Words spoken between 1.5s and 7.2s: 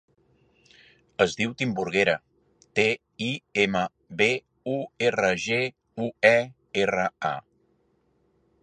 Timburguera: te, i, ema, be, u, erra, ge, u, e, erra,